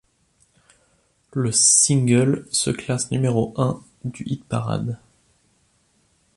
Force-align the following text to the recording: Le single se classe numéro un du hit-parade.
Le 1.33 1.51
single 1.51 2.47
se 2.51 2.71
classe 2.71 3.11
numéro 3.11 3.53
un 3.57 3.83
du 4.03 4.23
hit-parade. 4.25 4.97